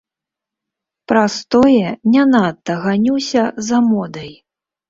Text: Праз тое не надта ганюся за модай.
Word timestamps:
Праз 1.11 1.33
тое 1.55 1.87
не 2.15 2.23
надта 2.33 2.81
ганюся 2.87 3.43
за 3.69 3.77
модай. 3.93 4.31